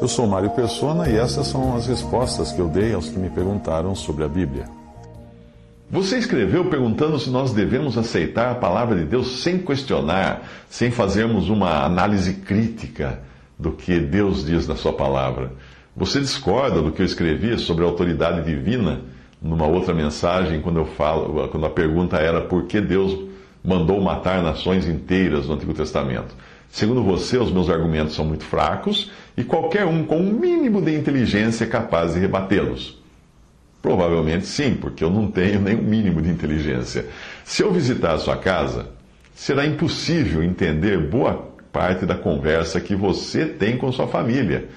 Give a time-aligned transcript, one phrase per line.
[0.00, 3.30] Eu sou Mário Persona e essas são as respostas que eu dei aos que me
[3.30, 4.64] perguntaram sobre a Bíblia.
[5.88, 11.48] Você escreveu perguntando se nós devemos aceitar a palavra de Deus sem questionar, sem fazermos
[11.48, 13.20] uma análise crítica
[13.56, 15.52] do que Deus diz na Sua palavra.
[15.94, 19.02] Você discorda do que eu escrevi sobre a autoridade divina
[19.40, 23.16] numa outra mensagem, quando eu falo, quando a pergunta era por que Deus
[23.62, 26.34] mandou matar nações inteiras no Antigo Testamento.
[26.70, 30.94] Segundo você, os meus argumentos são muito fracos e qualquer um com um mínimo de
[30.94, 32.98] inteligência é capaz de rebatê-los.
[33.82, 37.06] Provavelmente sim, porque eu não tenho nem o um mínimo de inteligência.
[37.44, 38.88] Se eu visitar a sua casa,
[39.34, 44.68] será impossível entender boa parte da conversa que você tem com sua família.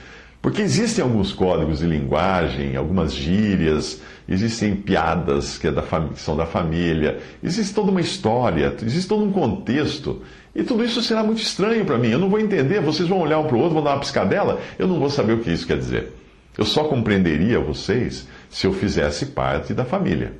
[0.44, 6.36] Porque existem alguns códigos de linguagem, algumas gírias, existem piadas que, é da que, são
[6.36, 10.22] da família, existe toda uma história, existe todo um contexto.
[10.54, 12.10] E tudo isso será muito estranho para mim.
[12.10, 14.60] Eu não vou entender, vocês vão olhar um para o outro, vão dar uma piscadela,
[14.78, 16.12] eu não vou saber o que isso quer dizer.
[16.58, 20.34] Eu só compreenderia vocês se eu fizesse parte da família.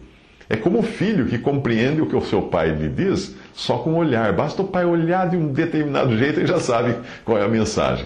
[0.50, 3.94] É como o filho que compreende o que o seu pai lhe diz só com
[3.94, 4.34] o olhar.
[4.34, 8.06] Basta o pai olhar de um determinado jeito e já sabe qual é a mensagem.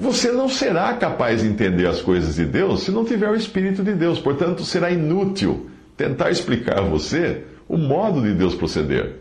[0.00, 3.82] Você não será capaz de entender as coisas de Deus se não tiver o Espírito
[3.82, 4.18] de Deus.
[4.18, 9.16] Portanto, será inútil tentar explicar a você o modo de Deus proceder.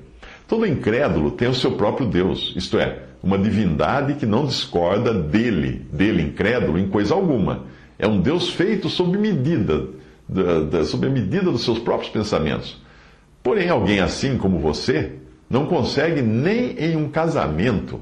[0.48, 5.86] Todo incrédulo tem o seu próprio Deus, isto é, uma divindade que não discorda dele,
[5.92, 7.66] dele incrédulo, em coisa alguma.
[8.00, 9.86] É um Deus feito sob medida,
[10.30, 12.82] da, da, sob a medida dos seus próprios pensamentos.
[13.44, 15.12] Porém, alguém assim como você
[15.50, 18.02] não consegue nem em um casamento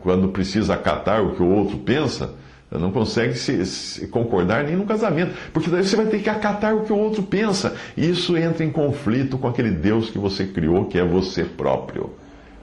[0.00, 2.34] quando precisa acatar o que o outro pensa,
[2.70, 6.74] não consegue se, se, concordar nem no casamento, porque daí você vai ter que acatar
[6.74, 10.44] o que o outro pensa, e isso entra em conflito com aquele Deus que você
[10.46, 12.10] criou, que é você próprio.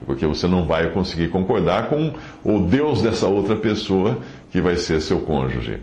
[0.04, 2.12] Porque você não vai conseguir concordar com
[2.44, 4.18] o Deus dessa outra pessoa
[4.50, 5.80] que vai ser seu cônjuge.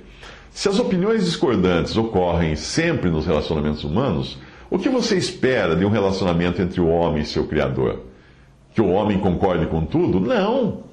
[0.51, 4.37] Se as opiniões discordantes ocorrem sempre nos relacionamentos humanos,
[4.69, 8.01] o que você espera de um relacionamento entre o homem e seu Criador?
[8.75, 10.19] Que o homem concorde com tudo?
[10.19, 10.90] Não!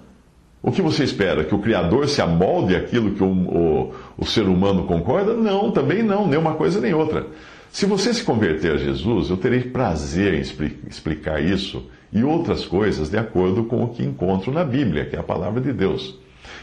[0.62, 1.44] O que você espera?
[1.44, 5.34] Que o Criador se amolde aquilo que o, o, o, ser humano concorda?
[5.34, 7.26] Não, também não, nem uma coisa nem outra.
[7.70, 10.40] Se você se converter a Jesus, eu terei prazer em
[10.88, 15.18] explicar isso e outras coisas de acordo com o que encontro na Bíblia, que é
[15.18, 16.18] a palavra de Deus.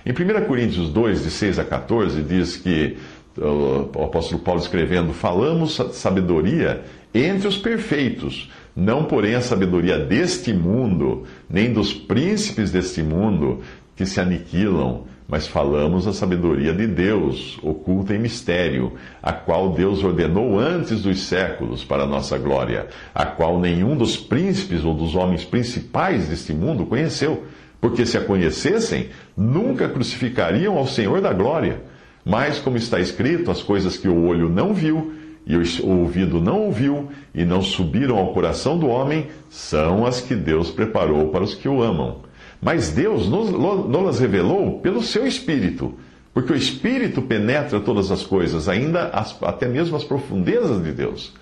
[0.06, 2.98] Em 1 Coríntios 2, de 6 a 14, diz que
[3.38, 6.84] o apóstolo Paulo escrevendo: Falamos sabedoria
[7.14, 13.62] entre os perfeitos, não porém a sabedoria deste mundo, nem dos príncipes deste mundo,
[13.96, 20.04] que se aniquilam, mas falamos a sabedoria de Deus, oculta em mistério, a qual Deus
[20.04, 25.16] ordenou antes dos séculos para a nossa glória, a qual nenhum dos príncipes ou dos
[25.16, 27.44] homens principais deste mundo conheceu,
[27.82, 31.82] porque se a conhecessem, nunca crucificariam ao Senhor da glória.
[32.24, 35.14] Mas, como está escrito, as coisas que o olho não viu,
[35.46, 40.36] e o ouvido não ouviu, e não subiram ao coração do homem, são as que
[40.36, 42.22] Deus preparou para os que o amam.
[42.62, 45.94] Mas Deus nos, revelou pelo seu Espírito,
[46.34, 51.34] porque o Espírito penetra todas as coisas, ainda as, até mesmo as profundezas de Deus.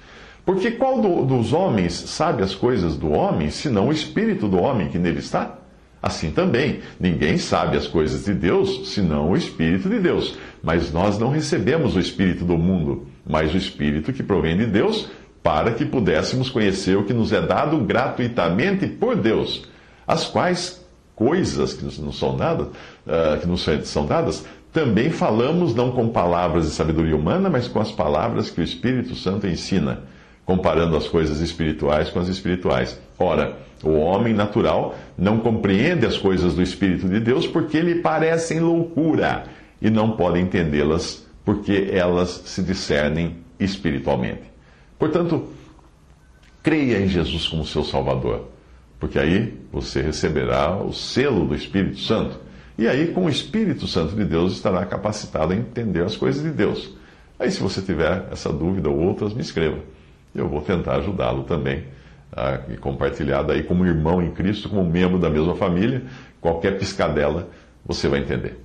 [0.46, 4.90] Porque qual do, dos homens sabe as coisas do homem, senão o Espírito do homem
[4.90, 5.60] que nele está?
[6.02, 10.38] Assim também, ninguém sabe as coisas de Deus, senão o Espírito de Deus.
[10.62, 15.08] Mas nós não recebemos o Espírito do mundo, mas o Espírito que provém de Deus,
[15.42, 19.66] para que pudéssemos conhecer o que nos é dado gratuitamente por Deus,
[20.06, 20.83] as quais
[21.24, 26.66] coisas que não são dadas, uh, que nos são dadas, também falamos não com palavras
[26.66, 30.02] de sabedoria humana, mas com as palavras que o Espírito Santo ensina,
[30.46, 33.00] comparando as coisas espirituais com as espirituais.
[33.18, 38.60] Ora, o homem natural não compreende as coisas do Espírito de Deus porque lhe parecem
[38.60, 39.46] loucura
[39.82, 44.44] e não pode entendê-las porque elas se discernem espiritualmente.
[45.00, 45.48] Portanto,
[46.62, 48.53] creia em Jesus como seu Salvador
[49.04, 52.40] porque aí você receberá o selo do Espírito Santo.
[52.78, 56.50] E aí, com o Espírito Santo de Deus, estará capacitado a entender as coisas de
[56.50, 56.96] Deus.
[57.38, 59.80] Aí, se você tiver essa dúvida ou outras, me escreva.
[60.34, 61.84] Eu vou tentar ajudá-lo também
[62.32, 66.04] a compartilhar daí como irmão em Cristo, como membro da mesma família.
[66.40, 67.50] Qualquer piscadela
[67.86, 68.63] você vai entender.